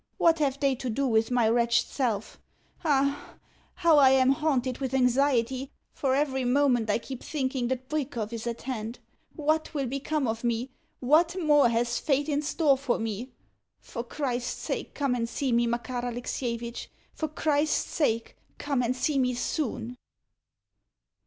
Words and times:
What 0.17 0.39
have 0.39 0.59
they 0.59 0.73
to 0.73 0.89
do 0.89 1.05
with 1.05 1.29
my 1.29 1.47
wretched 1.47 1.85
self? 1.87 2.39
Ah, 2.83 3.35
how 3.75 3.99
I 3.99 4.09
am 4.09 4.31
haunted 4.31 4.79
with 4.79 4.95
anxiety, 4.95 5.69
for 5.93 6.15
every 6.15 6.43
moment 6.43 6.89
I 6.89 6.97
keep 6.97 7.21
thinking 7.21 7.67
that 7.67 7.87
Bwikov 7.87 8.33
is 8.33 8.47
at 8.47 8.63
hand! 8.63 8.97
WHAT 9.35 9.75
will 9.75 9.85
become 9.85 10.27
of 10.27 10.43
me? 10.43 10.71
WHAT 11.01 11.39
MORE 11.39 11.69
has 11.69 11.99
fate 11.99 12.29
in 12.29 12.41
store 12.41 12.79
for 12.79 12.97
me? 12.97 13.29
For 13.79 14.03
Christ's 14.03 14.59
sake 14.59 14.95
come 14.95 15.13
and 15.13 15.29
see 15.29 15.51
me, 15.51 15.67
Makar 15.67 16.03
Alexievitch! 16.03 16.89
For 17.13 17.27
Christ's 17.27 17.85
sake 17.91 18.35
come 18.57 18.81
and 18.81 18.95
see 18.95 19.19
me 19.19 19.35
soon! 19.35 19.97